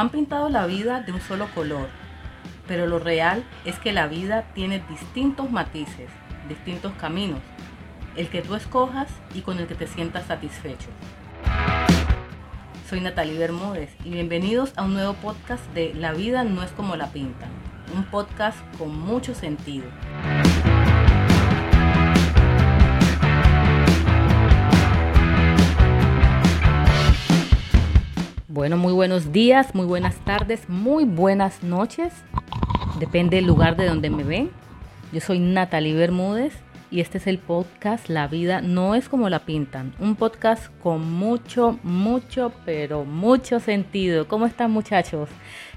[0.00, 1.88] han pintado la vida de un solo color,
[2.68, 6.08] pero lo real es que la vida tiene distintos matices,
[6.48, 7.40] distintos caminos,
[8.16, 10.88] el que tú escojas y con el que te sientas satisfecho.
[12.88, 16.94] Soy Natalie Bermúdez y bienvenidos a un nuevo podcast de La vida no es como
[16.94, 17.50] la pintan,
[17.92, 19.86] un podcast con mucho sentido.
[28.58, 32.12] Bueno, muy buenos días, muy buenas tardes, muy buenas noches.
[32.98, 34.50] Depende del lugar de donde me ven.
[35.12, 36.58] Yo soy Natalie Bermúdez
[36.90, 39.94] y este es el podcast La vida no es como la pintan.
[40.00, 44.26] Un podcast con mucho, mucho, pero mucho sentido.
[44.26, 45.28] ¿Cómo están muchachos?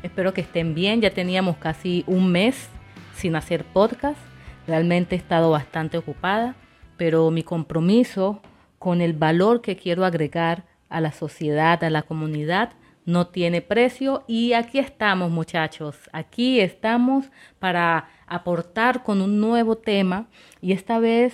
[0.01, 1.01] Espero que estén bien.
[1.01, 2.67] Ya teníamos casi un mes
[3.13, 4.17] sin hacer podcast.
[4.65, 6.55] Realmente he estado bastante ocupada,
[6.97, 8.41] pero mi compromiso
[8.79, 12.73] con el valor que quiero agregar a la sociedad, a la comunidad,
[13.05, 20.27] no tiene precio y aquí estamos muchachos, aquí estamos para aportar con un nuevo tema
[20.61, 21.33] y esta vez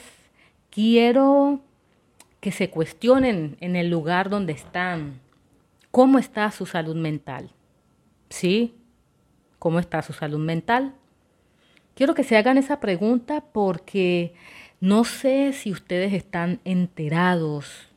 [0.69, 1.61] quiero
[2.39, 5.19] que se cuestionen en el lugar donde están,
[5.91, 7.51] cómo está su salud mental.
[8.29, 8.75] ¿Sí?
[9.59, 10.93] ¿Cómo está su salud mental?
[11.95, 14.33] Quiero que se hagan esa pregunta porque
[14.79, 17.87] no sé si ustedes están enterados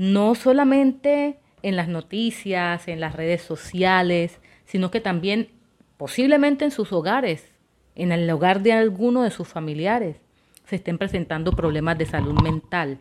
[0.00, 5.50] no solamente en las noticias, en las redes sociales, sino que también
[5.96, 7.52] posiblemente en sus hogares,
[7.94, 10.16] en el hogar de alguno de sus familiares,
[10.64, 12.98] se estén presentando problemas de salud mental.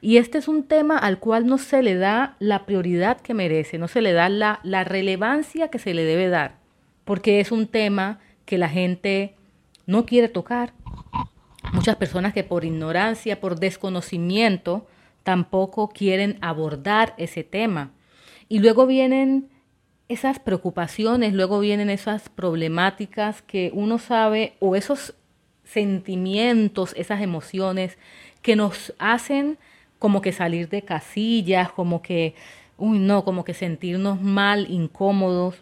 [0.00, 3.78] Y este es un tema al cual no se le da la prioridad que merece,
[3.78, 6.56] no se le da la, la relevancia que se le debe dar,
[7.04, 9.34] porque es un tema que la gente
[9.86, 10.72] no quiere tocar.
[11.72, 14.86] Muchas personas que por ignorancia, por desconocimiento,
[15.28, 17.90] tampoco quieren abordar ese tema.
[18.48, 19.50] Y luego vienen
[20.08, 25.12] esas preocupaciones, luego vienen esas problemáticas que uno sabe o esos
[25.64, 27.98] sentimientos, esas emociones
[28.40, 29.58] que nos hacen
[29.98, 32.34] como que salir de casillas, como que,
[32.78, 35.56] uy, no, como que sentirnos mal, incómodos.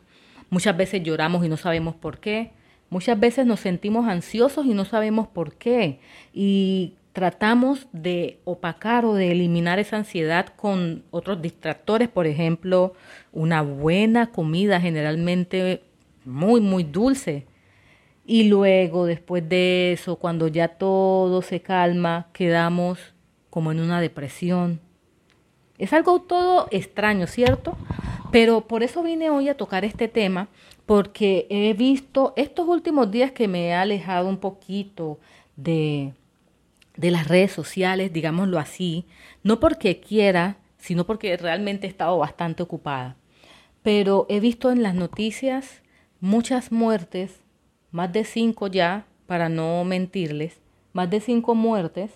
[0.48, 2.52] Muchas veces lloramos y no sabemos por qué.
[2.88, 5.98] Muchas veces nos sentimos ansiosos y no sabemos por qué.
[6.32, 12.92] Y tratamos de opacar o de eliminar esa ansiedad con otros distractores, por ejemplo,
[13.32, 15.82] una buena comida generalmente
[16.26, 17.46] muy, muy dulce.
[18.26, 22.98] Y luego, después de eso, cuando ya todo se calma, quedamos
[23.48, 24.78] como en una depresión.
[25.78, 27.78] Es algo todo extraño, ¿cierto?
[28.30, 30.48] Pero por eso vine hoy a tocar este tema,
[30.84, 35.18] porque he visto estos últimos días que me he alejado un poquito
[35.56, 36.12] de,
[36.96, 39.06] de las redes sociales, digámoslo así,
[39.42, 43.16] no porque quiera, sino porque realmente he estado bastante ocupada.
[43.82, 45.82] Pero he visto en las noticias
[46.20, 47.40] muchas muertes,
[47.90, 50.60] más de cinco ya, para no mentirles,
[50.92, 52.12] más de cinco muertes,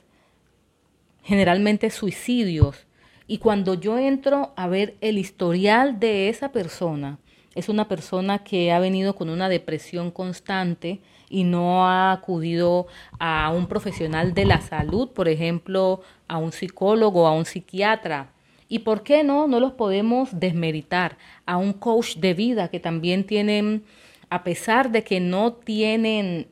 [1.23, 2.87] generalmente suicidios.
[3.27, 7.19] Y cuando yo entro a ver el historial de esa persona,
[7.55, 13.51] es una persona que ha venido con una depresión constante, y no ha acudido a
[13.51, 18.33] un profesional de la salud, por ejemplo, a un psicólogo, a un psiquiatra.
[18.69, 19.47] ¿Y por qué no?
[19.47, 21.17] No los podemos desmeritar.
[21.47, 23.85] A un coach de vida que también tienen,
[24.29, 26.49] a pesar de que no tienen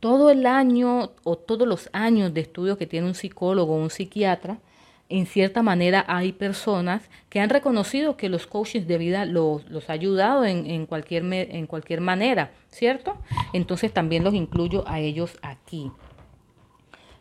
[0.00, 3.90] todo el año o todos los años de estudio que tiene un psicólogo o un
[3.90, 4.58] psiquiatra,
[5.10, 9.90] en cierta manera hay personas que han reconocido que los coaches de vida los, los
[9.90, 13.16] ha ayudado en, en, cualquier, en cualquier manera, ¿cierto?
[13.52, 15.90] Entonces también los incluyo a ellos aquí.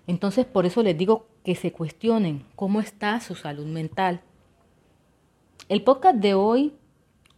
[0.06, 4.22] Entonces por eso les digo que se cuestionen cómo está su salud mental.
[5.68, 6.74] El podcast de hoy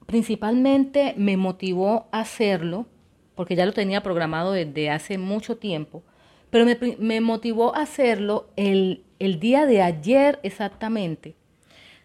[0.06, 2.88] principalmente me motivó a hacerlo,
[3.35, 6.03] porque ya lo tenía programado desde hace mucho tiempo,
[6.50, 11.36] pero me, me motivó a hacerlo el el día de ayer exactamente,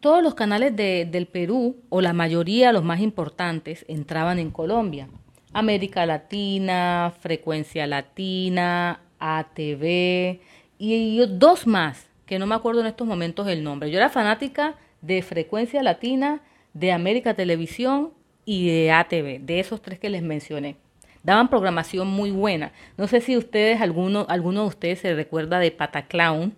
[0.04, 5.08] todos los canales de, del Perú, o la mayoría, los más importantes, entraban en Colombia.
[5.54, 10.40] América Latina, Frecuencia Latina, ATV
[10.76, 13.90] y, dos más, que no me acuerdo en estos momentos el nombre.
[13.90, 16.42] Yo era fanática de Frecuencia Latina,
[16.74, 18.10] de América Televisión
[18.44, 20.76] y de ATV, de esos tres que les mencioné.
[21.22, 22.72] Daban programación muy buena.
[22.98, 26.54] No sé si ustedes, alguno, alguno de ustedes se recuerda de Pataclown,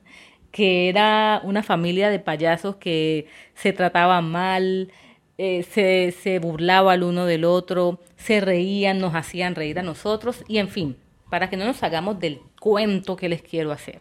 [0.57, 4.91] que era una familia de payasos que se trataban mal,
[5.37, 10.45] eh, se, se burlaba el uno del otro, se reían, nos hacían reír a nosotros
[10.49, 10.97] y en fin,
[11.29, 14.01] para que no nos hagamos del cuento que les quiero hacer.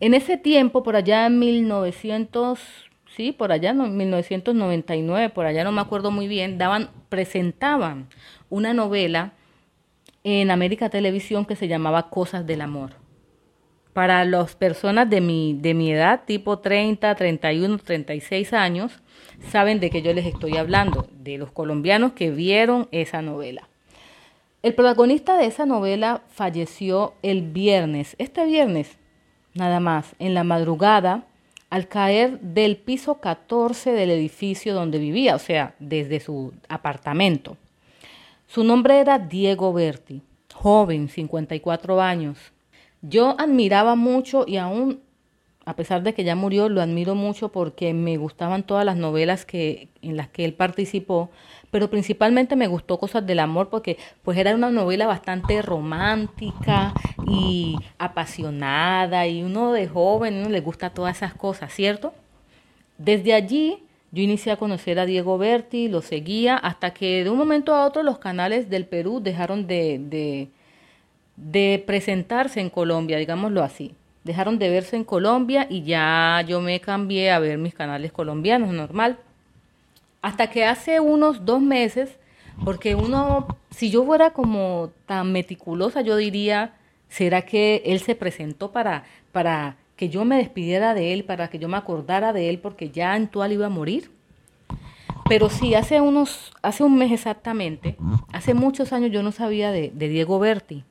[0.00, 2.58] En ese tiempo, por allá en 1900,
[3.14, 8.08] sí, por allá en 1999, por allá no me acuerdo muy bien, daban, presentaban
[8.48, 9.34] una novela
[10.24, 12.99] en América Televisión que se llamaba Cosas del Amor.
[13.92, 18.92] Para las personas de mi, de mi edad, tipo 30, 31, 36 años,
[19.50, 23.68] saben de qué yo les estoy hablando, de los colombianos que vieron esa novela.
[24.62, 28.98] El protagonista de esa novela falleció el viernes, este viernes,
[29.54, 31.24] nada más, en la madrugada,
[31.70, 37.56] al caer del piso 14 del edificio donde vivía, o sea, desde su apartamento.
[38.48, 40.22] Su nombre era Diego Berti,
[40.52, 42.38] joven, 54 años.
[43.02, 45.00] Yo admiraba mucho y aún
[45.66, 49.44] a pesar de que ya murió, lo admiro mucho porque me gustaban todas las novelas
[49.44, 51.30] que, en las que él participó,
[51.70, 56.94] pero principalmente me gustó Cosas del Amor porque pues era una novela bastante romántica
[57.28, 62.14] y apasionada y uno de joven, uno le gusta todas esas cosas, ¿cierto?
[62.98, 67.38] Desde allí yo inicié a conocer a Diego Berti, lo seguía hasta que de un
[67.38, 70.48] momento a otro los canales del Perú dejaron de, de,
[71.40, 73.94] de presentarse en Colombia, digámoslo así
[74.24, 78.72] dejaron de verse en Colombia y ya yo me cambié a ver mis canales colombianos,
[78.72, 79.18] normal.
[80.22, 82.18] Hasta que hace unos dos meses,
[82.64, 86.74] porque uno, si yo fuera como tan meticulosa, yo diría,
[87.08, 91.58] ¿será que él se presentó para, para que yo me despidiera de él, para que
[91.58, 94.10] yo me acordara de él, porque ya actual iba a morir?
[95.26, 97.96] Pero sí, hace unos, hace un mes exactamente,
[98.32, 100.84] hace muchos años yo no sabía de, de Diego Berti.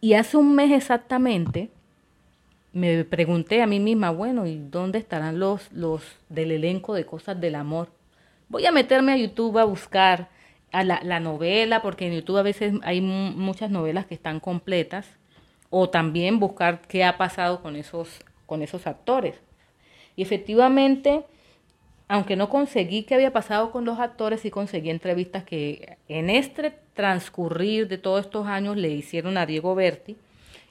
[0.00, 1.70] Y hace un mes exactamente,
[2.72, 7.40] me pregunté a mí misma, bueno, ¿y dónde estarán los, los del elenco de Cosas
[7.40, 7.90] del Amor?
[8.48, 10.28] Voy a meterme a YouTube a buscar
[10.70, 15.06] a la, la novela, porque en YouTube a veces hay muchas novelas que están completas,
[15.70, 19.34] o también buscar qué ha pasado con esos, con esos actores.
[20.14, 21.24] Y efectivamente,
[22.08, 26.74] aunque no conseguí qué había pasado con los actores, sí conseguí entrevistas que en este
[26.94, 30.16] transcurrir de todos estos años le hicieron a Diego Berti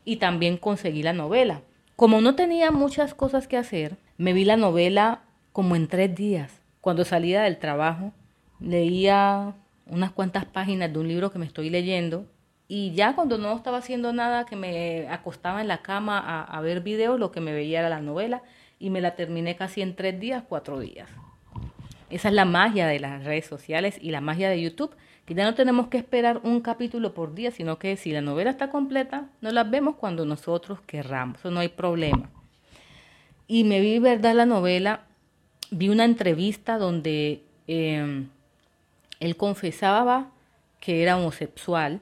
[0.03, 1.61] y también conseguí la novela.
[1.95, 5.21] Como no tenía muchas cosas que hacer, me vi la novela
[5.53, 6.61] como en tres días.
[6.81, 8.13] Cuando salía del trabajo,
[8.59, 9.53] leía
[9.85, 12.25] unas cuantas páginas de un libro que me estoy leyendo
[12.67, 16.61] y ya cuando no estaba haciendo nada, que me acostaba en la cama a, a
[16.61, 18.41] ver videos, lo que me veía era la novela
[18.79, 21.09] y me la terminé casi en tres días, cuatro días.
[22.09, 24.95] Esa es la magia de las redes sociales y la magia de YouTube,
[25.25, 28.49] que ya no tenemos que esperar un capítulo por día, sino que si la novela
[28.49, 32.29] está completa, nos la vemos cuando nosotros querramos, eso no hay problema.
[33.45, 35.01] Y me vi, verdad, la novela,
[35.69, 38.29] vi una entrevista donde em,
[39.19, 40.31] él confesaba
[40.79, 42.01] que era homosexual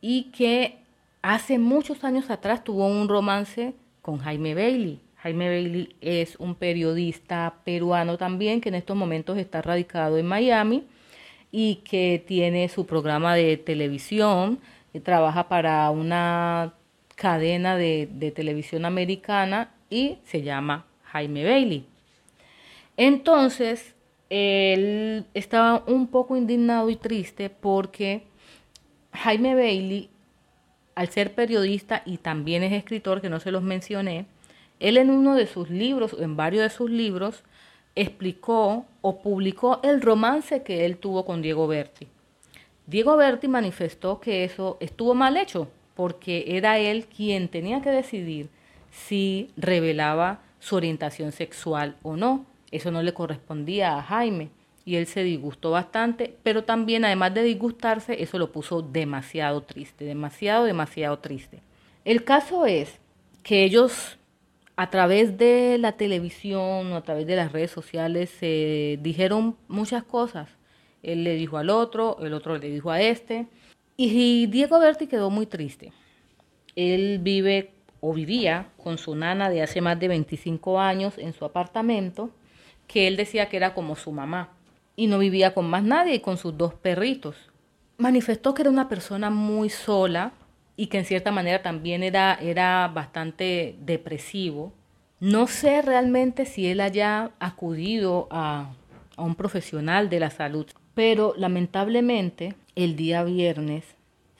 [0.00, 0.78] y que
[1.20, 5.00] hace muchos años atrás tuvo un romance con Jaime Bailey.
[5.22, 10.84] Jaime Bailey es un periodista peruano también que en estos momentos está radicado en Miami
[11.52, 14.60] y que tiene su programa de televisión,
[14.92, 16.74] y trabaja para una
[17.14, 21.84] cadena de, de, televisión americana y se llama Jaime Bailey.
[22.96, 23.94] Entonces,
[24.30, 28.22] él estaba un poco indignado y triste porque
[29.12, 30.08] Jaime Bailey,
[30.94, 34.26] al ser periodista y también es escritor, que no se los mencioné,
[34.80, 37.44] él en uno de sus libros, en varios de sus libros,
[37.94, 42.08] explicó o publicó el romance que él tuvo con Diego Berti.
[42.86, 48.48] Diego Berti manifestó que eso estuvo mal hecho, porque era él quien tenía que decidir
[48.90, 52.46] si revelaba su orientación sexual o no.
[52.70, 54.48] Eso no le correspondía a Jaime
[54.84, 60.04] y él se disgustó bastante, pero también además de disgustarse, eso lo puso demasiado triste,
[60.04, 61.60] demasiado, demasiado triste.
[62.04, 62.98] El caso es
[63.42, 64.18] que ellos
[64.80, 70.04] a través de la televisión o a través de las redes sociales se dijeron muchas
[70.04, 70.48] cosas
[71.02, 73.46] él le dijo al otro, el otro le dijo a este.
[73.96, 75.92] Y Diego Berti quedó muy triste.
[76.76, 81.44] Él vive o vivía con su nana de hace más de 25 años en su
[81.44, 82.30] apartamento,
[82.86, 84.50] que él decía que era como su mamá.
[84.96, 87.36] Y no vivía con más nadie y con sus dos perritos.
[87.98, 90.32] Manifestó que era una persona muy sola
[90.80, 94.72] y que en cierta manera también era, era bastante depresivo.
[95.20, 98.72] No sé realmente si él haya acudido a,
[99.14, 103.84] a un profesional de la salud, pero lamentablemente el día viernes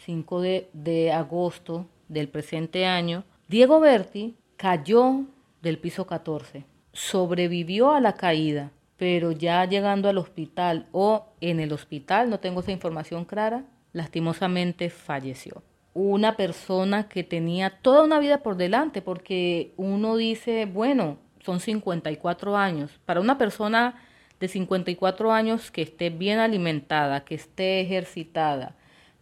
[0.07, 5.27] 5 de, de agosto del presente año, Diego Berti cayó
[5.61, 11.75] del piso 14, sobrevivió a la caída, pero ya llegando al hospital o en el
[11.75, 15.63] hospital, no tengo esa información clara, lastimosamente falleció.
[15.93, 22.57] Una persona que tenía toda una vida por delante, porque uno dice, bueno, son 54
[22.57, 23.01] años.
[23.05, 23.97] Para una persona
[24.39, 28.77] de 54 años que esté bien alimentada, que esté ejercitada,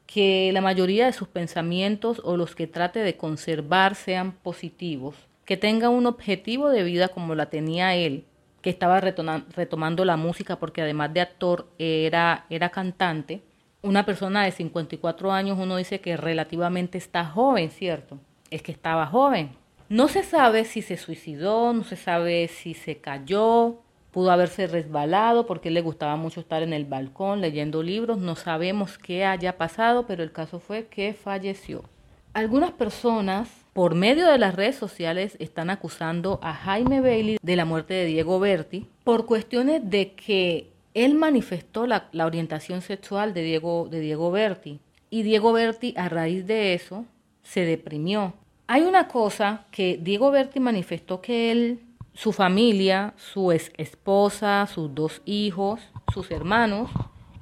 [0.06, 5.56] que la mayoría de sus pensamientos o los que trate de conservar sean positivos, que
[5.56, 8.25] tenga un objetivo de vida como la tenía él,
[8.62, 13.42] que estaba retomando la música porque además de actor era, era cantante.
[13.82, 18.18] Una persona de 54 años uno dice que relativamente está joven, ¿cierto?
[18.50, 19.50] Es que estaba joven.
[19.88, 23.78] No se sabe si se suicidó, no se sabe si se cayó,
[24.11, 28.18] Pudo haberse resbalado porque le gustaba mucho estar en el balcón leyendo libros.
[28.18, 31.85] No sabemos qué haya pasado, pero el caso fue que falleció.
[32.32, 37.64] Algunas personas, por medio de las redes sociales, están acusando a Jaime Bailey de la
[37.64, 43.88] muerte de Diego Berti por cuestiones de que él manifestó la, orientación sexual de Diego,
[43.90, 44.80] de Diego Berti.
[45.11, 47.04] Y Diego Berti, a raíz de eso,
[47.42, 48.35] se deprimió.
[48.66, 51.80] Hay una cosa que Diego Berti manifestó que él
[52.18, 55.80] su familia, su esposa, sus dos hijos,
[56.12, 56.90] sus hermanos,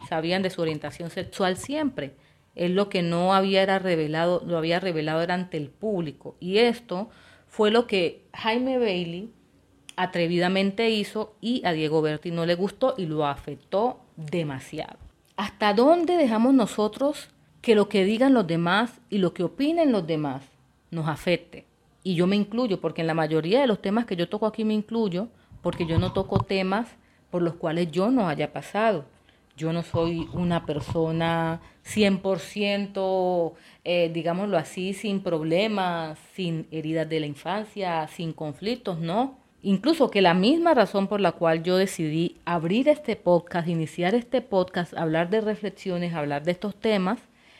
[0.06, 2.12] sabían de su orientación sexual siempre.
[2.54, 6.36] Él lo que no había era revelado, lo había revelado era ante el público.
[6.40, 7.08] Y esto
[7.48, 9.30] fue lo que Jaime Bailey
[9.96, 14.98] atrevidamente hizo y a Diego Berti no le gustó y lo afectó demasiado.
[15.36, 17.28] ¿Hasta dónde dejamos nosotros
[17.60, 20.42] que lo que digan los demás y lo que opinen los demás
[20.90, 21.66] nos afecte?
[22.06, 24.64] y yo me incluyo, porque en la mayoría de los temas que yo toco aquí
[24.64, 25.26] me incluyo,
[25.60, 26.86] porque yo no toco temas
[27.32, 29.06] por los cuales yo no haya pasado.
[29.56, 37.26] Yo no soy una persona 100%, eh, digámoslo así, sin problemas, sin heridas de la
[37.26, 39.36] infancia, sin conflictos, no.
[39.66, 44.40] Incluso que la misma razón por la cual yo decidí abrir este podcast, iniciar este
[44.40, 47.18] podcast, hablar de reflexiones, hablar de estos temas,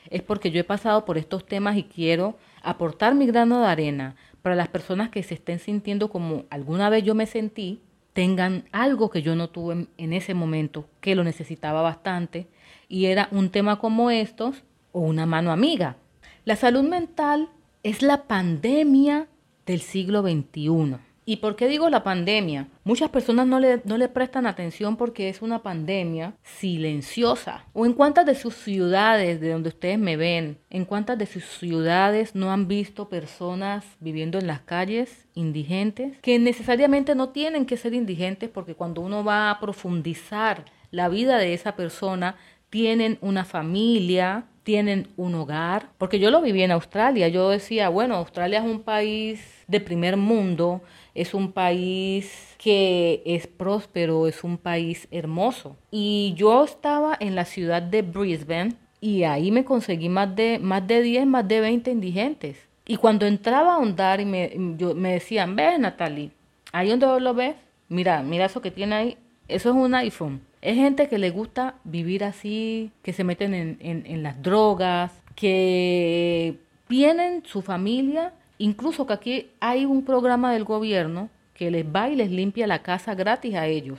[0.08, 4.14] es porque yo he pasado por estos temas y quiero aportar mi grano de arena
[4.40, 7.80] para las personas que se estén sintiendo como alguna vez yo me sentí,
[8.12, 12.46] tengan algo que yo no tuve en, ese momento, que lo necesitaba bastante,
[12.88, 15.96] y era un tema como estos o una mano amiga.
[16.44, 17.48] La salud mental
[17.82, 19.26] es la pandemia
[19.66, 21.05] del siglo XXI.
[21.28, 22.68] ¿Y por qué digo la pandemia?
[22.84, 27.64] Muchas personas no le, no le prestan atención porque es una pandemia silenciosa.
[27.72, 31.42] ¿O en cuántas de sus ciudades, de donde ustedes me ven, en cuántas de sus
[31.42, 36.16] ciudades no han visto personas viviendo en las calles indigentes?
[36.20, 41.38] Que necesariamente no tienen que ser indigentes porque cuando uno va a profundizar la vida
[41.38, 42.36] de esa persona,
[42.70, 48.16] tienen una familia, tienen un hogar, porque yo lo viví en Australia, yo decía, bueno,
[48.16, 50.82] Australia es un país de primer mundo,
[51.16, 55.76] es un país que es próspero, es un país hermoso.
[55.90, 60.86] Y yo estaba en la ciudad de Brisbane y ahí me conseguí más de, más
[60.86, 62.58] de 10, más de 20 indigentes.
[62.86, 64.52] Y cuando entraba a ahondar y me,
[64.94, 66.30] me decían, ves Natalie,
[66.72, 67.56] ahí donde lo ves,
[67.88, 69.18] mira, mira eso que tiene ahí,
[69.48, 70.40] eso es un iPhone.
[70.60, 75.12] Es gente que le gusta vivir así, que se meten en, en, en las drogas,
[75.34, 76.58] que
[76.88, 82.16] tienen su familia Incluso que aquí hay un programa del gobierno que les va y
[82.16, 83.98] les limpia la casa gratis a ellos,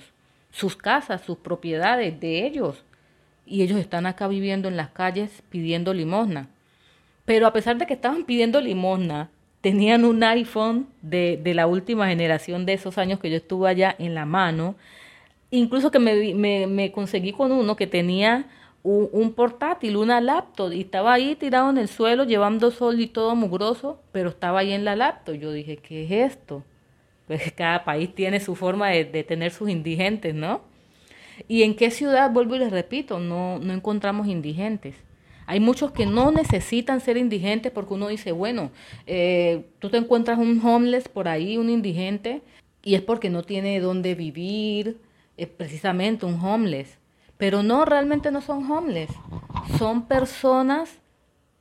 [0.51, 2.83] sus casas, sus propiedades de ellos.
[3.45, 6.49] Y ellos están acá viviendo en las calles pidiendo limosna.
[7.25, 9.29] Pero a pesar de que estaban pidiendo limosna,
[9.61, 13.95] tenían un iPhone de, de la última generación de esos años que yo estuve allá
[13.99, 14.75] en la mano.
[15.51, 18.45] Incluso que me, me, me conseguí con uno que tenía
[18.87, 23.35] un, portátil, una laptop, y estaba ahí tirado en el suelo llevando sol y todo
[23.35, 25.35] mugroso, pero estaba ahí en la laptop.
[25.35, 26.63] Yo dije, ¿qué es esto?
[27.27, 30.61] Pues cada país tiene su forma de, tener sus indigentes, ¿no?
[31.47, 34.95] ¿Y en qué ciudad, vuelvo y les repito, no, no encontramos indigentes?
[35.45, 38.71] Hay muchos que no necesitan ser indigentes porque uno dice, bueno,
[39.05, 42.41] eh, tú te encuentras un homeless por ahí, un indigente,
[42.83, 44.97] y es porque no tiene dónde vivir,
[45.35, 46.97] es precisamente un homeless
[47.37, 49.11] Pero no, realmente no son homeless.
[49.77, 50.99] Son personas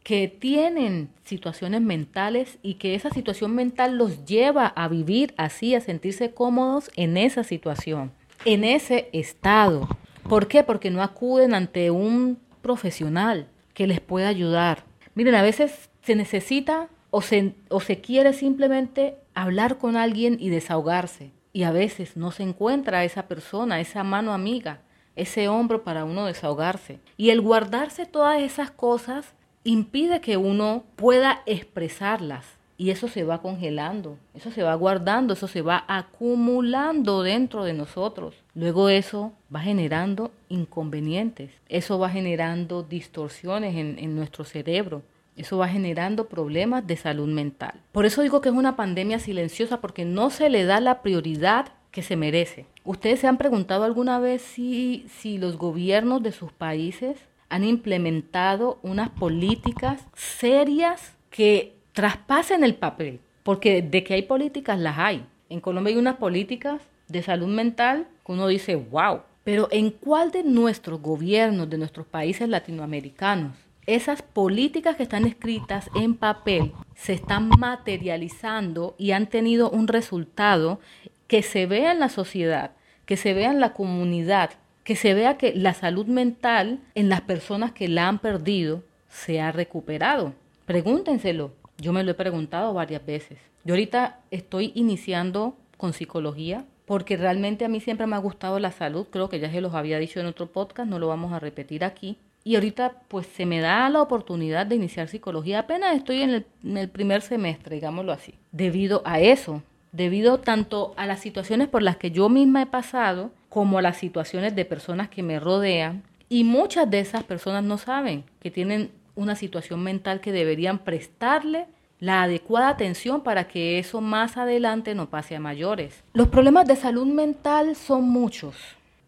[0.06, 5.80] que tienen situaciones mentales y que esa situación mental los lleva a vivir así, a
[5.80, 8.12] sentirse cómodos en esa situación,
[8.44, 9.88] en ese estado.
[10.28, 10.62] ¿Por qué?
[10.62, 14.84] Porque no acuden ante un profesional que les pueda ayudar.
[15.16, 20.50] Miren, a veces se necesita o se, o se quiere simplemente hablar con alguien y
[20.50, 21.32] desahogarse.
[21.52, 24.82] Y a veces no se encuentra esa persona, esa mano amiga,
[25.16, 27.00] ese hombro para uno desahogarse.
[27.16, 29.32] Y el guardarse todas esas cosas
[29.64, 32.44] impide que uno pueda expresarlas.
[32.78, 37.72] Y eso se va congelando, eso se va guardando, eso se va acumulando dentro de
[37.72, 38.34] nosotros.
[38.54, 45.02] Luego eso va generando inconvenientes, eso va generando distorsiones en, en nuestro cerebro.
[45.36, 47.74] Eso va generando problemas de salud mental.
[47.92, 51.72] Por eso digo que es una pandemia silenciosa porque no se le da la prioridad
[51.96, 52.66] que se merece.
[52.84, 57.16] ¿Ustedes se han preguntado alguna vez si, si los gobiernos de sus países
[57.48, 63.20] han implementado unas políticas serias que traspasen el papel?
[63.44, 65.24] Porque de que hay políticas, las hay.
[65.48, 69.22] En Colombia hay unas políticas de salud mental que uno dice, wow.
[69.42, 75.88] Pero ¿en cuál de nuestros gobiernos, de nuestros países latinoamericanos, esas políticas que están escritas
[75.94, 80.80] en papel se están materializando y han tenido un resultado
[81.26, 82.72] que se vea en la sociedad,
[83.04, 84.50] que se vea en la comunidad,
[84.84, 89.40] que se vea que la salud mental en las personas que la han perdido se
[89.40, 90.34] ha recuperado.
[90.64, 91.52] Pregúntenselo.
[91.78, 93.38] Yo me lo he preguntado varias veces.
[93.64, 98.70] Yo ahorita estoy iniciando con psicología porque realmente a mí siempre me ha gustado la
[98.70, 99.06] salud.
[99.10, 101.84] Creo que ya se los había dicho en otro podcast, no lo vamos a repetir
[101.84, 102.16] aquí.
[102.44, 105.58] Y ahorita pues se me da la oportunidad de iniciar psicología.
[105.58, 106.44] Apenas estoy en
[106.76, 108.34] el, primer semestre, digámoslo así.
[108.52, 109.62] Debido a eso,
[109.96, 113.96] debido tanto a las situaciones por las que yo misma he pasado, como a las
[113.96, 116.02] situaciones de personas que me rodean.
[116.28, 121.66] Y muchas de esas personas no saben que tienen una situación mental que deberían prestarle
[121.98, 126.04] la adecuada atención para que eso más adelante no pase a mayores.
[126.12, 128.54] Los problemas de salud mental son muchos,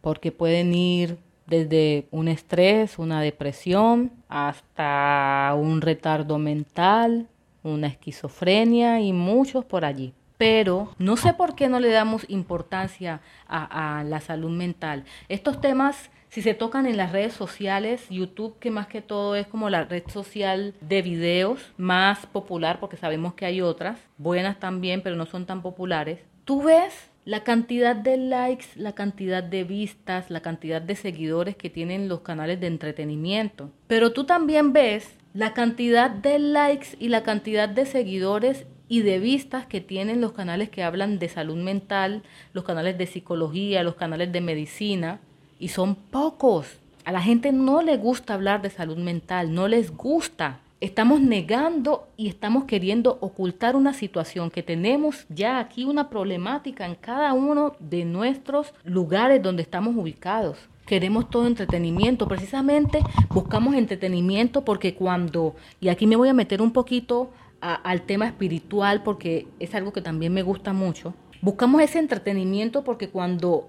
[0.01, 7.27] porque pueden ir desde un estrés, una depresión, hasta un retardo mental,
[7.63, 10.15] una esquizofrenia y muchos por allí.
[10.39, 15.05] Pero no sé por qué no le damos importancia a, la salud mental.
[15.29, 19.49] Estos temas, si se tocan en las redes sociales, YouTube, que más que todo es
[19.49, 25.03] como la red social de videos más popular, porque sabemos que hay otras, buenas también,
[25.03, 30.31] pero no son tan populares, tú ves la cantidad de likes, la cantidad de vistas,
[30.31, 33.71] la cantidad de seguidores que tienen los canales de entretenimiento.
[33.87, 39.19] Pero tú también ves la cantidad de likes y la cantidad de seguidores y de
[39.19, 42.23] vistas que tienen los canales que hablan de salud mental,
[42.53, 45.21] los canales de psicología, los canales de medicina,
[45.59, 46.67] y son pocos.
[47.05, 50.61] A la gente no le gusta hablar de salud mental, no les gusta.
[50.81, 56.95] Estamos negando y estamos queriendo ocultar una situación que tenemos ya aquí, una problemática en
[56.95, 60.57] cada uno de nuestros lugares donde estamos ubicados.
[60.87, 66.73] Queremos todo entretenimiento, precisamente buscamos entretenimiento porque cuando, y aquí me voy a meter un
[66.73, 72.85] poquito al tema espiritual porque es algo que también me gusta mucho, buscamos ese entretenimiento
[72.85, 73.69] porque cuando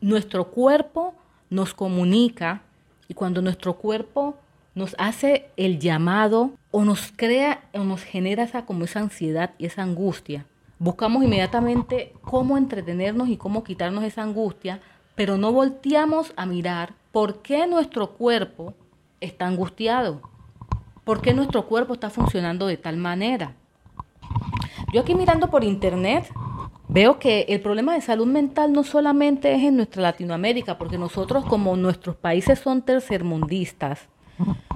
[0.00, 1.14] nuestro cuerpo
[1.50, 2.62] nos comunica
[3.08, 4.36] y cuando nuestro cuerpo
[4.74, 9.66] nos hace el llamado o nos crea o nos genera esa como esa ansiedad y
[9.66, 10.46] esa angustia.
[10.78, 14.80] Buscamos inmediatamente cómo entretenernos y cómo quitarnos esa angustia,
[15.14, 18.74] pero no volteamos a mirar por qué nuestro cuerpo
[19.20, 20.20] está angustiado,
[21.04, 23.54] por qué nuestro cuerpo está funcionando de tal manera.
[24.92, 26.30] Yo aquí mirando por internet
[26.88, 31.44] veo que el problema de salud mental no solamente es en nuestra Latinoamérica, porque nosotros
[31.44, 34.08] como nuestros países son tercermundistas,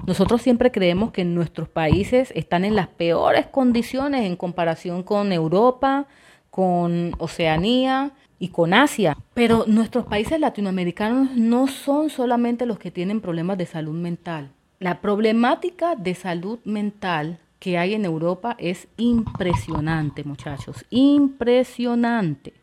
[0.05, 6.07] nosotros siempre creemos que nuestros países están en las peores condiciones en comparación con Europa,
[6.49, 9.17] con Oceanía y con Asia.
[9.33, 14.51] Pero nuestros países latinoamericanos no son solamente los que tienen problemas de salud mental.
[14.79, 22.53] La problemática de salud mental que hay en Europa es impresionante, muchachos, impresionante.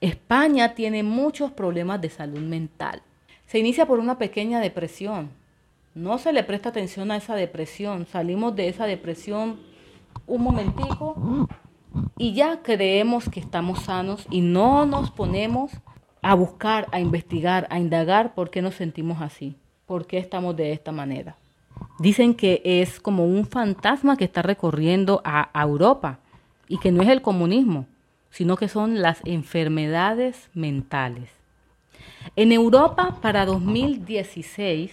[0.00, 3.02] España tiene muchos problemas de salud mental.
[3.44, 5.28] Se inicia por una pequeña depresión,
[5.94, 8.06] no se le presta atención a esa depresión.
[8.06, 9.60] Salimos de esa depresión
[10.26, 11.46] un momentico
[12.16, 15.72] y ya creemos que estamos sanos y no nos ponemos
[16.22, 20.72] a buscar, a investigar, a indagar por qué nos sentimos así, por qué estamos de
[20.72, 21.36] esta manera.
[21.98, 26.18] Dicen que es como un fantasma que está recorriendo a, Europa
[26.68, 27.86] y que no es el comunismo,
[28.30, 31.30] sino que son las enfermedades mentales.
[32.34, 34.92] En Europa, para 2016,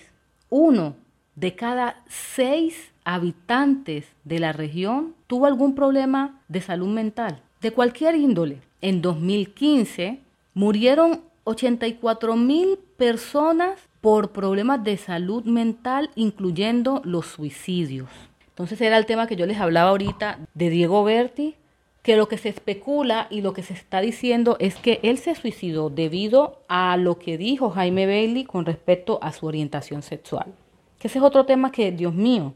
[0.50, 0.96] uno
[1.36, 8.16] de cada seis habitantes de la región tuvo algún problema de salud mental, de cualquier
[8.16, 8.62] índole.
[8.82, 10.20] En 2015
[10.54, 18.10] murieron 84 mil personas por problemas de salud mental, incluyendo los suicidios.
[18.50, 21.56] Entonces era el tema que yo les hablaba ahorita de Diego Berti,
[22.02, 25.36] que lo que se especula y lo que se está diciendo es que él se
[25.36, 30.48] suicidó debido a lo que dijo Jaime Bailey con respecto a su orientación sexual.
[31.00, 32.56] Que ese es otro tema que, Dios mío,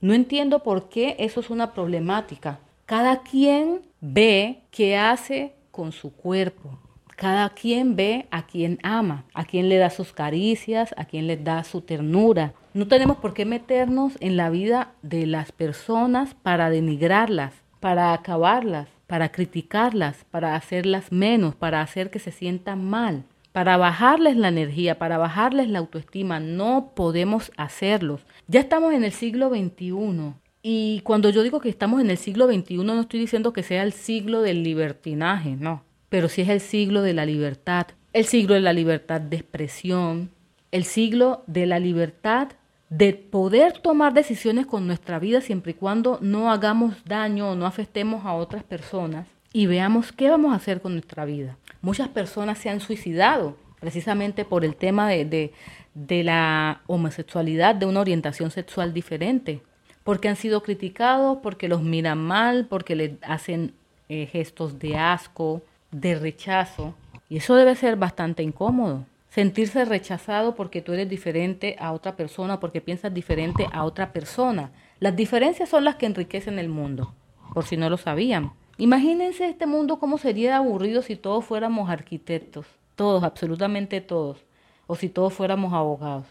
[0.00, 2.58] no entiendo por qué eso es una problemática.
[2.86, 6.76] Cada quien ve qué hace con su cuerpo.
[7.18, 11.36] Cada quien ve a quien ama, a quien le da sus caricias, a quien le
[11.36, 12.54] da su ternura.
[12.74, 18.86] No tenemos por qué meternos en la vida de las personas para denigrarlas, para acabarlas,
[19.08, 25.00] para criticarlas, para hacerlas menos, para hacer que se sientan mal, para bajarles la energía,
[25.00, 26.38] para bajarles la autoestima.
[26.38, 28.20] No podemos hacerlos.
[28.46, 32.46] Ya estamos en el siglo XXI y cuando yo digo que estamos en el siglo
[32.46, 36.60] XXI no estoy diciendo que sea el siglo del libertinaje, no pero sí es el
[36.60, 40.30] siglo de la libertad, el siglo de la libertad de expresión,
[40.72, 42.48] el siglo de la libertad
[42.90, 47.66] de poder tomar decisiones con nuestra vida siempre y cuando no hagamos daño o no
[47.66, 51.56] afectemos a otras personas y veamos qué vamos a hacer con nuestra vida.
[51.82, 55.52] Muchas personas se han suicidado precisamente por el tema de,
[55.94, 59.62] de, la homosexualidad, de una orientación sexual diferente,
[60.02, 63.74] porque han sido criticados, porque los miran mal, porque les hacen
[64.08, 66.94] eh, gestos de asco, de rechazo.
[67.28, 69.04] Y eso debe ser bastante incómodo.
[69.28, 74.72] Sentirse rechazado porque tú eres diferente a otra persona, porque piensas diferente a otra persona.
[75.00, 77.14] Las diferencias son las que enriquecen el mundo,
[77.52, 78.52] por si no lo sabían.
[78.78, 84.38] Imagínense este mundo cómo sería aburrido si todos fuéramos arquitectos, todos, absolutamente todos,
[84.86, 86.26] o si todos fuéramos abogados.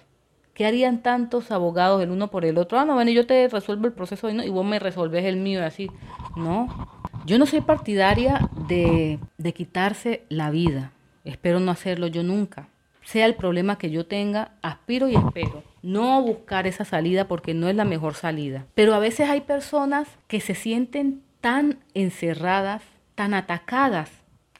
[0.53, 2.79] ¿Qué harían tantos abogados el uno por el otro?
[2.79, 5.91] Ah, no, bueno, yo te resuelvo el proceso y, vos me resolves el mío así.
[6.35, 6.89] No,
[7.27, 10.93] yo no soy partidaria de, de quitarse la vida.
[11.25, 12.69] Espero no hacerlo yo nunca.
[13.03, 15.61] Sea el problema que yo tenga, aspiro y espero.
[15.81, 18.65] No buscar esa salida porque no es la mejor salida.
[18.75, 22.81] Pero a veces hay personas que se sienten tan encerradas,
[23.15, 24.09] tan atacadas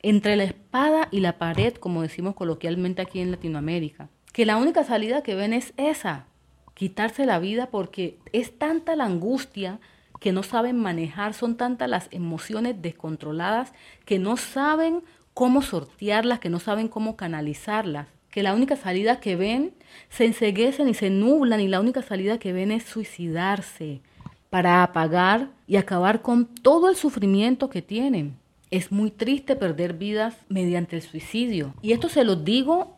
[0.02, 4.84] entre la espada y la pared, como decimos coloquialmente aquí en Latinoamérica, que la única
[4.84, 6.26] salida que ven es esa,
[6.74, 9.80] quitarse la vida porque es tanta la angustia,
[10.20, 13.74] que no saben manejar, son tantas las emociones descontroladas
[14.06, 15.04] que no saben
[15.34, 19.74] cómo sortearlas, que no saben cómo canalizarlas, que la única salida que ven
[20.10, 24.02] se enseguecen y se nublan y la única salida que ven es suicidarse
[24.50, 28.38] para apagar y acabar con todo el sufrimiento que tienen.
[28.72, 31.74] Es muy triste perder vidas mediante el suicidio.
[31.82, 32.98] Y esto se lo digo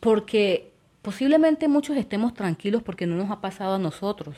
[0.00, 0.72] porque
[1.02, 4.36] posiblemente muchos estemos tranquilos porque no nos ha pasado a nosotros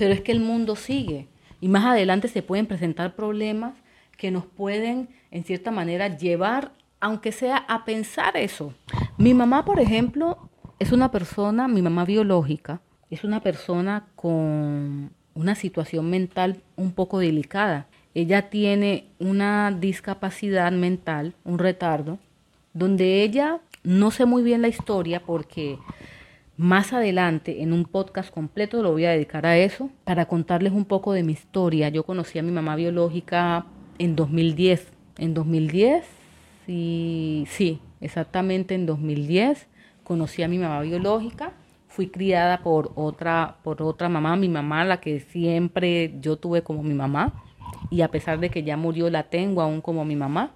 [0.00, 1.28] pero es que el mundo sigue
[1.60, 3.74] y más adelante se pueden presentar problemas
[4.16, 8.72] que nos pueden, en cierta manera, llevar, aunque sea a pensar eso.
[9.18, 15.54] Mi mamá, por ejemplo, es una persona, mi mamá biológica, es una persona con una
[15.54, 17.86] situación mental un poco delicada.
[18.14, 22.18] Ella tiene una discapacidad mental, un retardo,
[22.72, 25.78] donde ella, no sé muy bien la historia porque
[26.60, 30.84] más adelante, en un podcast completo, lo voy a dedicar a eso, para contarles un
[30.84, 31.88] poco de mi historia.
[31.88, 33.64] Yo conocí a mi mamá biológica
[33.96, 34.92] en 2010.
[35.16, 36.04] En 2010,
[36.66, 39.68] sí, sí, exactamente en 2010,
[40.04, 41.54] conocí a mi mamá biológica.
[41.88, 46.82] Fui criada por otra, por otra mamá, mi mamá, la que siempre yo tuve como
[46.82, 47.42] mi mamá.
[47.88, 50.50] Y a pesar de que ya murió, la tengo aún como mi mamá.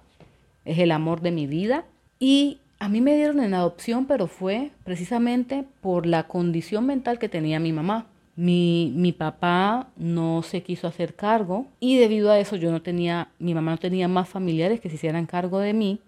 [0.65, 1.85] Es el amor de mi vida.
[2.19, 7.29] Y a mí me dieron en adopción, pero fue precisamente por la condición mental que
[7.29, 8.07] tenía mi mamá.
[8.35, 13.29] Mi, mi, papá no se quiso hacer cargo y debido a eso yo no tenía,
[13.39, 16.01] mi mamá no tenía más familiares que se hicieran cargo de mí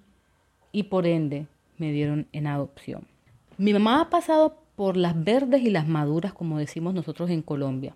[0.73, 3.07] y por ende me dieron en adopción.
[3.57, 7.95] Mi mamá ha pasado por las verdes y las maduras, como decimos nosotros en Colombia.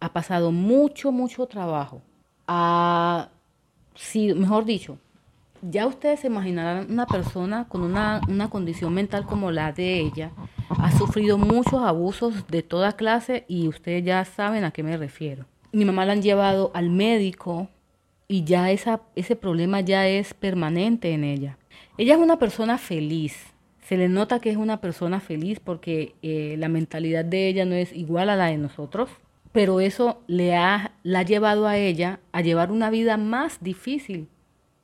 [0.00, 2.02] Ha pasado mucho, mucho trabajo.
[2.46, 3.30] Ha,
[3.94, 4.98] sí, mejor dicho,
[5.70, 10.32] ya ustedes se imaginarán una persona con una, condición mental como la de ella,
[10.68, 15.44] ha sufrido muchos abusos de toda clase y ustedes ya saben a qué me refiero.
[15.72, 17.68] Mi mamá la han llevado al médico
[18.28, 21.58] y ya ese problema ya es permanente en ella.
[21.98, 23.54] Ella es una persona feliz.
[23.80, 27.74] Se le nota que es una persona feliz porque eh, la mentalidad de ella no
[27.74, 29.10] es igual a la de nosotros,
[29.52, 34.28] pero eso le ha, la ha llevado a ella a llevar una vida más difícil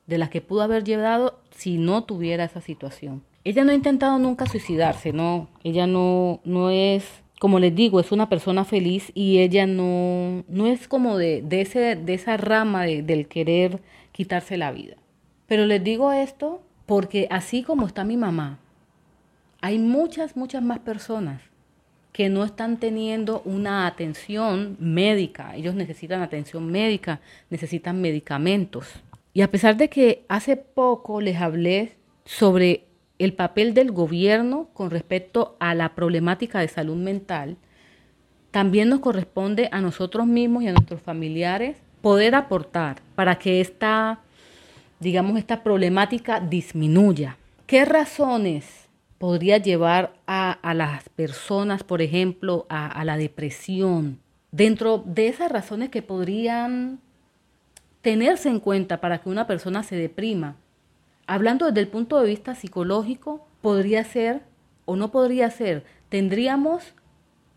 [0.07, 3.23] de las que pudo haber llevado si no tuviera esa situación.
[3.43, 5.49] Ella no ha intentado nunca suicidarse, no.
[5.63, 7.05] Ella no, no es,
[7.39, 11.61] como les digo, es una persona feliz y ella no, no es como de, de,
[11.61, 14.95] ese, de esa rama del querer quitarse la vida.
[15.47, 18.59] Pero les digo esto porque así como está mi mamá,
[19.61, 21.41] hay muchas, muchas más personas
[22.13, 25.55] que no están teniendo una atención médica.
[25.55, 28.87] Ellos necesitan atención médica, necesitan medicamentos.
[29.33, 31.93] Y a pesar de que hace poco les hablé
[32.25, 32.85] sobre
[33.17, 37.57] el papel del gobierno con respecto a la problemática de salud mental,
[38.51, 44.19] también nos corresponde a nosotros mismos y a nuestros familiares poder aportar para que esta,
[44.99, 47.37] digamos, esta problemática disminuya.
[47.65, 54.19] ¿Qué razones podría llevar a, las personas, por ejemplo, a, a la depresión?
[54.51, 56.99] Dentro de esas razones que podrían
[58.03, 60.57] tenerse en cuenta para que una persona se deprima,
[61.25, 64.41] hablando desde el punto de vista psicológico, podría ser
[64.85, 66.93] o no podría ser, tendríamos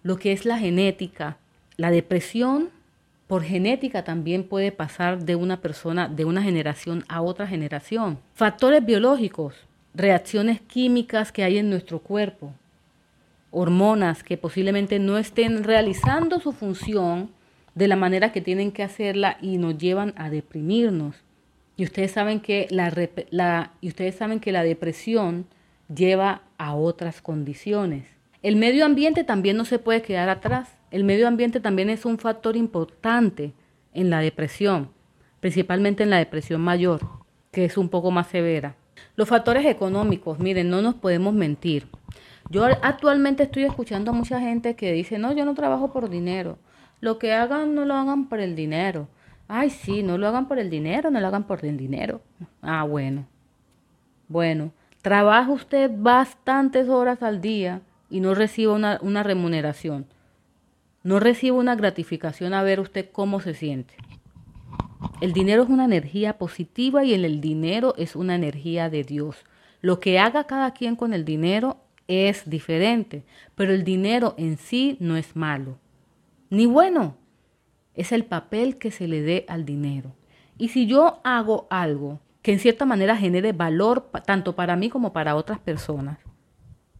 [0.04, 1.36] lo que es la genética.
[1.76, 2.70] La depresión
[3.26, 8.20] por genética también puede pasar de una persona, de una generación a otra generación.
[8.34, 9.56] Factores biológicos,
[9.94, 12.52] reacciones químicas que hay en nuestro cuerpo,
[13.50, 17.30] hormonas que posiblemente no estén realizando su función
[17.76, 21.14] de la manera que tienen que hacerla y nos llevan a deprimirnos.
[21.76, 25.46] Y ustedes saben que la, y ustedes saben que la depresión
[25.94, 28.06] lleva a otras condiciones.
[28.42, 30.70] El medio ambiente también no se puede quedar atrás.
[30.90, 33.52] El medio ambiente también es un factor importante
[33.92, 34.88] en la depresión,
[35.40, 37.06] principalmente en la depresión mayor,
[37.52, 38.74] que es un poco más severa.
[39.16, 41.88] Los factores económicos, miren, no nos podemos mentir.
[42.48, 46.58] Yo actualmente estoy escuchando a mucha gente que dice, no, yo no trabajo por dinero.
[47.00, 49.08] Lo que hagan, no lo hagan por el dinero.
[49.48, 52.20] Ay, sí, no lo hagan por el dinero, no lo hagan por el dinero.
[52.62, 53.26] Ah, bueno.
[54.28, 57.80] Bueno, trabaja usted bastantes horas al día
[58.10, 60.06] y no recibe una, remuneración.
[61.04, 63.94] No recibe una gratificación a ver usted cómo se siente.
[65.20, 69.36] El dinero es una energía positiva y el dinero es una energía de Dios.
[69.80, 71.76] Lo que haga cada quien con el dinero
[72.08, 73.22] es diferente,
[73.54, 75.78] pero el dinero en sí no es malo,
[76.50, 77.16] ni bueno
[77.94, 80.12] es el papel que se le dé al dinero.
[80.58, 85.12] Y si yo hago algo que en cierta manera genere valor tanto para mí como
[85.12, 86.18] para otras personas,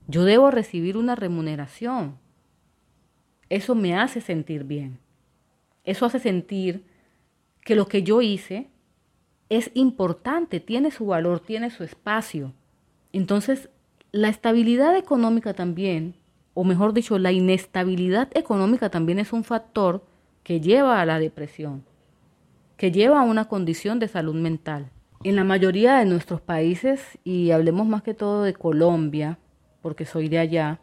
[0.09, 2.19] yo debo recibir una remuneración.
[3.49, 4.99] Eso me hace sentir bien.
[5.85, 6.85] Eso hace sentir
[7.63, 8.69] que lo que yo hice
[9.49, 12.53] es importante, tiene su valor, tiene su espacio.
[13.13, 13.69] Entonces,
[14.13, 16.15] la estabilidad económica también,
[16.59, 20.03] o mejor dicho, la inestabilidad económica también es un factor
[20.43, 21.85] que lleva a la depresión,
[22.79, 24.89] que lleva a una condición de salud mental.
[25.23, 29.39] En la mayoría de nuestros países, y hablemos más que todo de Colombia,
[29.83, 30.81] porque soy de allá,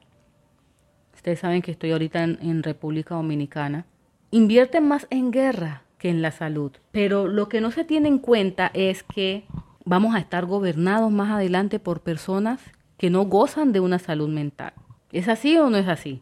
[1.16, 3.88] ustedes saben que estoy ahorita en, República Dominicana,
[4.30, 6.72] invierten más en guerra que en la salud.
[6.92, 9.46] Pero lo que no se tiene en cuenta es que
[9.86, 12.62] vamos a estar gobernados más adelante por personas
[12.96, 14.74] que no gozan de una salud mental.
[15.14, 16.22] ¿Es así o no es así?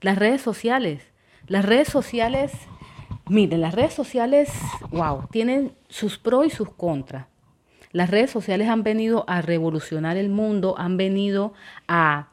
[0.00, 1.02] Las redes sociales
[1.48, 2.52] las redes sociales,
[3.26, 4.50] miren, las redes sociales,
[4.90, 7.26] wow, tienen sus pros y sus contras.
[7.90, 11.54] Las redes sociales han venido a revolucionar el mundo, han venido
[11.88, 12.28] a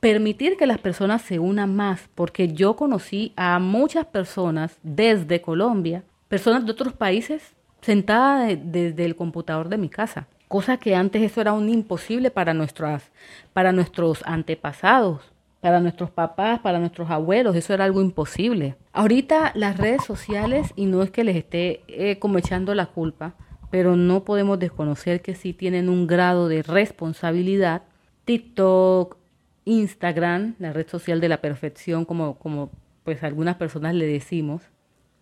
[0.00, 6.02] permitir que las personas se unan más, porque yo conocí a muchas personas desde Colombia,
[6.26, 11.40] personas de otros países, sentadas desde el computador de mi casa, cosa que antes eso
[11.40, 13.12] era un imposible para, nuestras,
[13.52, 15.22] para nuestros antepasados
[15.60, 18.76] para nuestros papás, para nuestros abuelos, eso era algo imposible.
[18.92, 23.34] Ahorita las redes sociales, y no es que les esté eh, como echando la culpa,
[23.70, 27.82] pero no podemos desconocer que sí tienen un grado de responsabilidad.
[28.24, 29.18] TikTok,
[29.66, 32.70] Instagram, la red social de la perfección, como, como
[33.04, 34.62] pues algunas personas le decimos.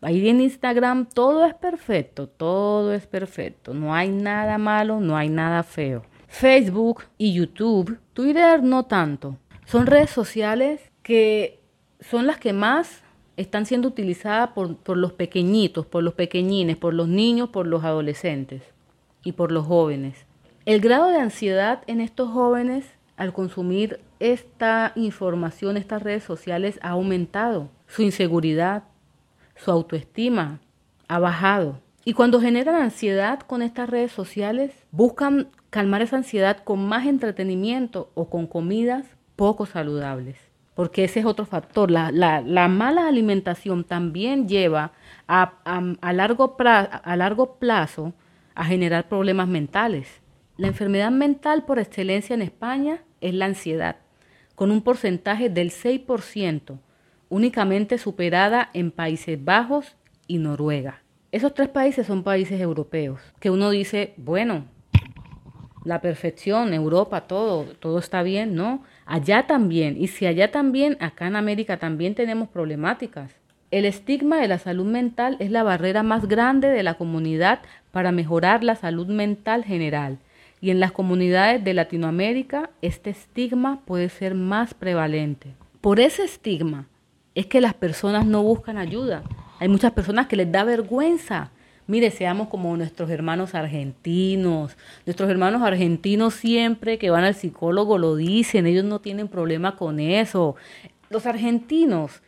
[0.01, 5.29] Ahí en Instagram todo es perfecto, todo es perfecto, no hay nada malo, no hay
[5.29, 6.05] nada feo.
[6.29, 11.61] Facebook y YouTube, Twitter no tanto, son redes sociales que
[12.01, 13.03] son las que más
[13.37, 18.63] están siendo utilizadas por, los pequeñitos, por los pequeñines, por los niños, por los adolescentes
[19.23, 20.27] y por los jóvenes.
[20.65, 22.85] El grado de ansiedad en estos jóvenes
[23.17, 27.69] al consumir esta información, estas redes sociales, ha aumentado.
[27.87, 28.85] Su inseguridad,
[29.59, 30.61] su autoestima
[31.09, 31.81] ha bajado.
[32.05, 38.11] Y cuando generan ansiedad con estas redes sociales, buscan calmar esa ansiedad con más entretenimiento
[38.15, 39.05] o con comidas
[39.37, 40.37] poco saludables,
[40.75, 41.91] porque ese es otro factor.
[41.91, 44.93] La, mala alimentación también lleva
[45.27, 45.53] a,
[46.13, 48.15] largo a largo plazo
[48.55, 50.09] a generar problemas mentales.
[50.57, 53.97] La enfermedad mental por excelencia en España es la ansiedad,
[54.55, 56.79] con un porcentaje del 6%,
[57.29, 61.03] únicamente superada en Países Bajos y Noruega.
[61.31, 64.65] Esos tres países son países europeos, que uno dice, bueno,
[65.85, 68.83] la perfección, Europa, todo, todo está bien, ¿no?
[69.07, 73.33] Allá también, y si allá también, acá en América también tenemos problemáticas.
[73.71, 77.61] El estigma de la salud mental es la barrera más grande de la comunidad
[77.93, 80.19] para mejorar la salud mental general.
[80.61, 85.55] Y en las comunidades de Latinoamérica este estigma puede ser más prevalente.
[85.83, 86.87] Por ese estigma
[87.39, 89.23] es que las personas no buscan ayuda.
[89.61, 91.53] Hay muchas personas que les da vergüenza.
[91.87, 94.77] Mire, seamos como nuestros hermanos argentinos.
[95.07, 100.01] Nuestros hermanos argentinos siempre que van al psicólogo lo dicen, ellos no tienen problema con
[100.01, 100.57] eso.
[101.11, 102.23] Los argentinos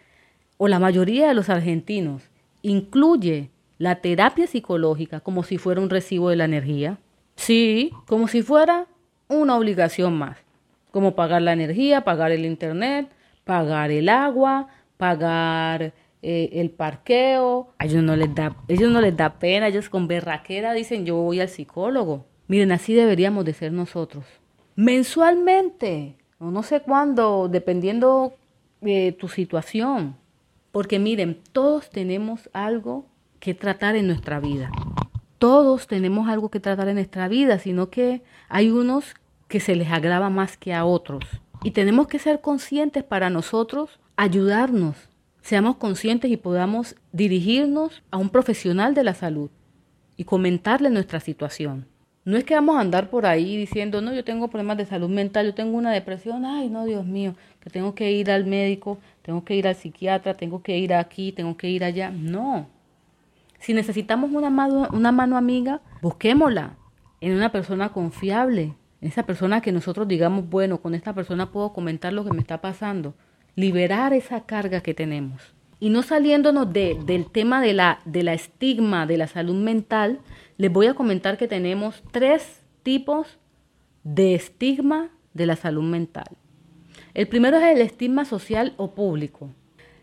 [0.58, 2.22] o la mayoría de los argentinos
[2.62, 6.98] incluye la terapia psicológica como si fuera un recibo de la energía.
[7.34, 8.86] Sí, como si fuera
[9.26, 10.36] una obligación más,
[10.92, 13.10] como pagar la energía, pagar el internet,
[13.42, 14.68] pagar el agua,
[15.00, 17.72] pagar eh, el parqueo.
[17.78, 21.16] A ellos no les da, ellos no les da pena, ellos con berraquera dicen yo
[21.16, 22.26] voy al psicólogo.
[22.48, 24.26] Miren, así deberíamos de ser nosotros.
[24.76, 28.34] Mensualmente, o no sé cuándo, dependiendo
[28.82, 30.16] de tu situación.
[30.70, 33.06] Porque miren, todos tenemos algo
[33.38, 34.70] que tratar en nuestra vida.
[35.38, 39.14] Todos tenemos algo que tratar en nuestra vida, sino que hay unos
[39.48, 41.24] que se les agrava más que a otros.
[41.62, 45.08] Y tenemos que ser conscientes para nosotros, ayudarnos,
[45.40, 49.48] seamos conscientes y podamos dirigirnos a un profesional de la salud
[50.18, 51.86] y comentarle nuestra situación.
[52.26, 55.08] No es que vamos a andar por ahí diciendo, no, yo tengo problemas de salud
[55.08, 58.98] mental, yo tengo una depresión, ay, no, Dios mío, que tengo que ir al médico,
[59.22, 62.10] tengo que ir al psiquiatra, tengo que ir aquí, tengo que ir allá.
[62.10, 62.66] No.
[63.58, 66.74] Si necesitamos una mano, una mano amiga, busquémosla
[67.22, 71.72] en una persona confiable, en esa persona que nosotros digamos, bueno, con esta persona puedo
[71.72, 73.14] comentar lo que me está pasando,
[73.56, 75.54] liberar esa carga que tenemos.
[75.78, 80.20] Y no saliéndonos de, del tema de la, de la estigma de la salud mental,
[80.58, 83.38] les voy a comentar que tenemos tres tipos
[84.04, 86.26] de estigma de la salud mental.
[87.14, 89.50] El primero es el estigma social o público.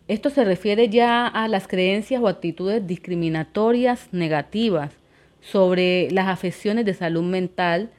[0.07, 4.93] Esto se refiere ya a las creencias o actitudes discriminatorias negativas
[5.41, 7.91] sobre las afecciones de salud mental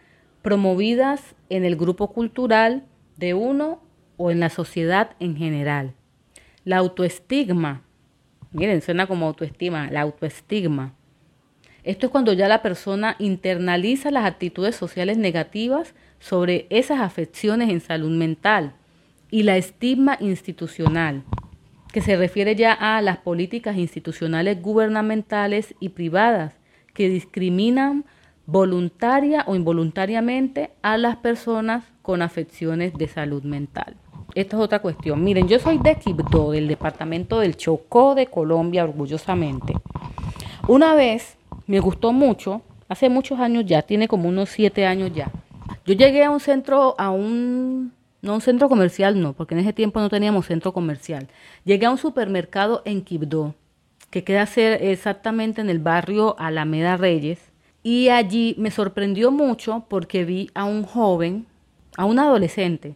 [0.43, 2.85] promovidas en el grupo cultural
[3.17, 3.81] de uno
[4.19, 5.95] o en la sociedad en general.
[6.65, 7.83] La autoestigma,
[8.53, 10.93] miren, suena como autoestima, la autoestigma.
[11.85, 17.81] Esto es cuando ya la persona internaliza las actitudes sociales negativas sobre esas afecciones en
[17.81, 18.75] salud mental
[19.31, 21.23] y la estigma institucional,
[21.93, 26.55] que se refiere ya a las políticas institucionales gubernamentales y privadas
[26.93, 28.05] que discriminan
[28.47, 33.97] voluntaria o involuntariamente a las personas con afecciones de salud mental.
[34.39, 35.25] Esta es otra cuestión.
[35.25, 39.75] Miren, yo soy de Quibdó, del departamento del Chocó de Colombia, orgullosamente.
[40.69, 45.33] Una vez me gustó mucho, hace muchos años ya, tiene como unos siete años ya.
[45.85, 49.73] Yo llegué a un centro, a un no un centro comercial, no, porque en ese
[49.73, 51.27] tiempo no teníamos centro comercial.
[51.65, 53.57] Llegué a un supermercado en Quibdó,
[54.11, 57.41] que queda ser exactamente en el barrio Alameda Reyes.
[57.83, 61.47] Y allí me sorprendió mucho porque vi a un joven,
[61.97, 62.95] a un adolescente,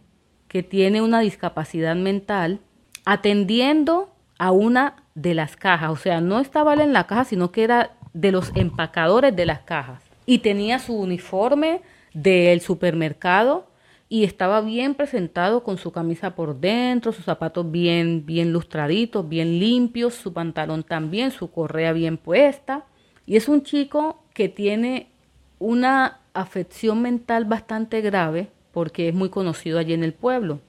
[0.53, 2.59] que tiene una discapacidad mental,
[3.05, 5.89] atendiendo a una de las cajas.
[5.89, 9.61] O sea, no estaba en la caja, sino que era de los empacadores de las
[9.61, 10.03] cajas.
[10.27, 11.81] Y tenía su uniforme
[12.13, 13.65] del supermercado
[14.09, 19.59] y estaba bien presentado con su camisa por dentro, sus zapatos bien, bien lustraditos, bien
[19.59, 22.85] limpios, su pantalón también, su correa bien puesta.
[23.25, 25.07] Y es un chico que tiene
[25.57, 30.59] una afección mental bastante grave porque es muy conocido allí en el pueblo.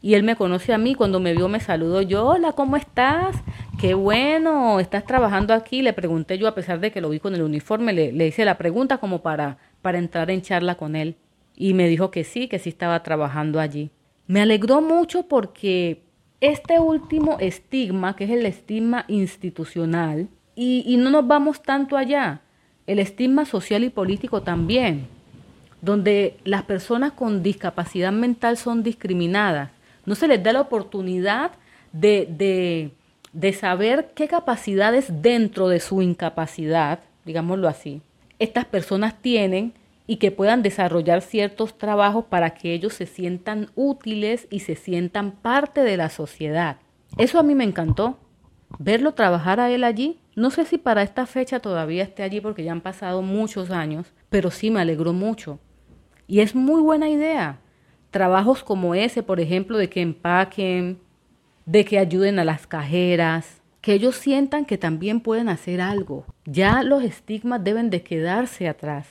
[0.00, 3.36] Y él me conoce a mí, cuando me vio me saludó yo, hola, ¿cómo estás?
[3.78, 5.82] Qué bueno, estás trabajando aquí.
[5.82, 8.44] Le pregunté yo, a pesar de que lo vi con el uniforme, le, le hice
[8.44, 11.16] la pregunta como para, para entrar en charla con él
[11.56, 13.90] y me dijo que sí, que sí estaba trabajando allí.
[14.26, 16.02] Me alegró mucho porque
[16.40, 22.40] este último estigma, que es el estigma institucional, y, no nos vamos tanto allá,
[22.86, 25.06] el estigma social y político también,
[25.80, 29.70] donde las personas con discapacidad mental son discriminadas.
[30.04, 31.52] No se les da la oportunidad
[31.92, 32.90] de, de,
[33.32, 38.02] de saber qué capacidades dentro de su incapacidad, digámoslo así,
[38.38, 39.72] estas personas tienen
[40.06, 45.32] y que puedan desarrollar ciertos trabajos para que ellos se sientan útiles y se sientan
[45.32, 46.76] parte de la sociedad.
[47.16, 48.18] Eso a mí me encantó.
[48.78, 50.18] Verlo trabajar a él allí.
[50.34, 54.12] No sé si para esta fecha todavía esté allí porque ya han pasado muchos años,
[54.28, 55.58] pero sí me alegró mucho.
[56.26, 57.58] Y es muy buena idea.
[58.10, 60.98] Trabajos como ese, por ejemplo, de que empaquen,
[61.66, 66.24] de que ayuden a las cajeras, que ellos sientan que también pueden hacer algo.
[66.44, 69.06] Ya los estigmas deben de quedarse atrás.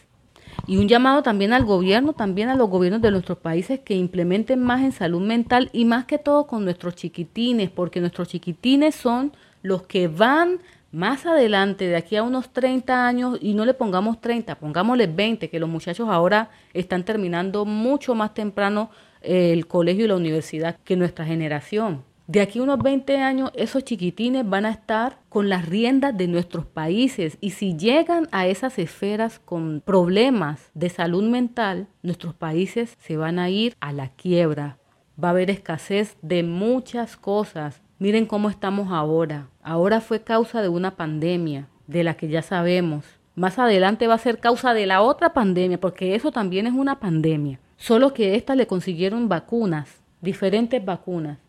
[0.68, 4.62] Y un llamado también al gobierno, también a los gobiernos de nuestros países que implementen
[4.62, 9.34] más en salud mental y más que todo con nuestros chiquitines, porque nuestros chiquitines son
[9.62, 10.60] los que van
[10.96, 15.50] más adelante, de aquí a unos 30 años, y no le pongamos 30, pongámosle 20,
[15.50, 18.90] que los muchachos ahora están terminando mucho más temprano
[19.22, 22.04] eh, el colegio y la universidad que nuestra generación.
[22.28, 26.28] De aquí a unos 20 años, esos chiquitines van a estar con las riendas de
[26.28, 32.96] nuestros países y si llegan a esas esferas con problemas de salud mental, nuestros países
[33.00, 34.78] se van a ir a la quiebra.
[35.22, 37.82] Va a haber escasez de muchas cosas.
[38.06, 39.48] Miren cómo estamos ahora.
[39.64, 43.04] Ahora fue causa de una pandemia, de la que ya sabemos.
[43.34, 47.00] Más adelante va a ser causa de la otra pandemia, porque eso también es una
[47.00, 47.60] pandemia.
[47.78, 51.40] Solo que esta le consiguieron vacunas, diferentes vacunas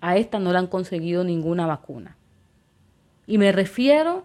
[0.00, 2.16] a esta no le han conseguido ninguna vacuna.
[3.26, 4.24] Y me refiero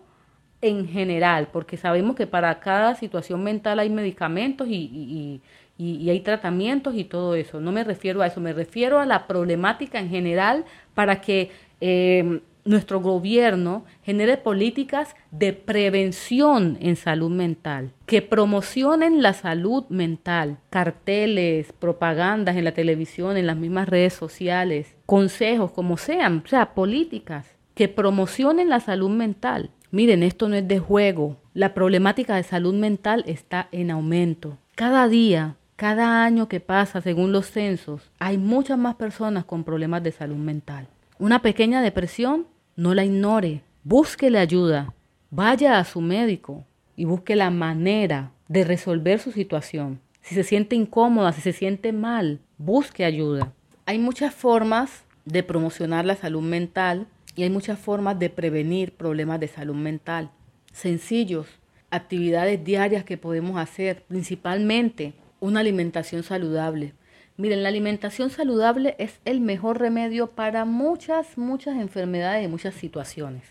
[0.61, 5.41] en general, porque sabemos que para cada situación mental hay medicamentos y,
[5.77, 7.59] hay tratamientos y todo eso.
[7.59, 10.63] No me refiero a eso, me refiero a la problemática en general
[10.93, 11.51] para que
[11.85, 20.59] eh, nuestro gobierno genere políticas de prevención en salud mental, que promocionen la salud mental,
[20.69, 26.73] carteles, propagandas en la televisión, en las mismas redes sociales, consejos, como sean, o sea,
[26.73, 29.71] políticas que promocionen la salud mental.
[29.91, 31.37] Miren, esto no es de juego.
[31.53, 34.57] La problemática de salud mental está en aumento.
[34.75, 40.01] Cada día, cada año que pasa, según los censos, hay muchas más personas con problemas
[40.01, 40.87] de salud mental.
[41.19, 44.93] Una pequeña depresión no la ignore, búsquele ayuda,
[45.29, 49.99] vaya a su médico y busque la manera de resolver su situación.
[50.21, 53.53] Si se siente incómoda, si se siente mal, busque ayuda.
[53.85, 59.39] Hay muchas formas de promocionar la salud mental y hay muchas formas de prevenir problemas
[59.39, 60.31] de salud mental.
[60.71, 61.47] Sencillos,
[61.91, 66.93] actividades diarias que podemos hacer, principalmente una alimentación saludable.
[67.35, 73.43] Miren, la alimentación saludable es el mejor remedio para muchas, muchas enfermedades y muchas situaciones.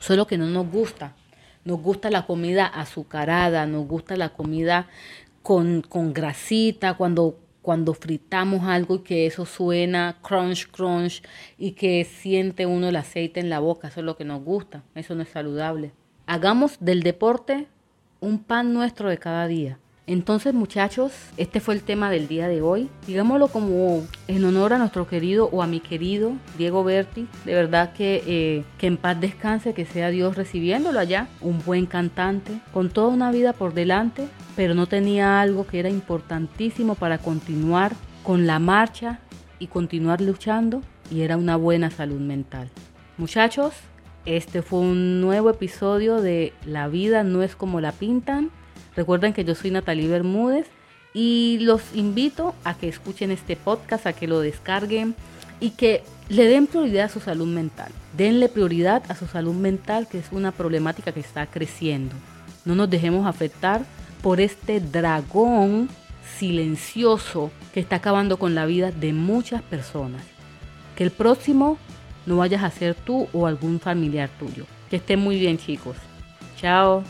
[0.00, 1.14] Solo que no nos gusta.
[1.64, 4.88] Nos gusta la comida azucarada, nos gusta la comida
[5.42, 11.22] con, con grasita, cuando, cuando fritamos algo y que eso suena crunch, crunch
[11.56, 14.82] y que siente uno el aceite en la boca, eso es lo que nos gusta,
[14.96, 15.92] eso no es saludable.
[16.26, 17.68] Hagamos del deporte
[18.20, 19.78] un pan nuestro de cada día.
[20.12, 22.88] Entonces, muchachos, este fue el tema del día de hoy.
[23.06, 27.28] Digámoslo como en honor a nuestro querido o a mi querido Diego Berti.
[27.44, 31.28] De verdad que, eh, que en paz descanse, que sea Dios recibiéndolo allá.
[31.40, 35.90] Un buen cantante, con toda una vida por delante, pero no tenía algo que era
[35.90, 37.92] importantísimo para continuar
[38.24, 39.20] con la marcha
[39.60, 42.68] y continuar luchando, y era una buena salud mental.
[43.16, 43.74] Muchachos,
[44.26, 48.50] este fue un nuevo episodio de La vida no es como la pintan.
[48.96, 50.66] Recuerden que yo soy Natalie Bermúdez
[51.12, 55.14] y los invito a que escuchen este podcast, a que lo descarguen
[55.60, 57.92] y que le den prioridad a su salud mental.
[58.16, 62.14] Denle prioridad a su salud mental, que es una problemática que está creciendo.
[62.64, 63.82] No nos dejemos afectar
[64.22, 65.88] por este dragón
[66.38, 70.22] silencioso que está acabando con la vida de muchas personas.
[70.96, 71.78] Que el próximo
[72.26, 74.64] no vayas a ser tú o algún familiar tuyo.
[74.88, 75.96] Que estén muy bien chicos.
[76.56, 77.02] Chao.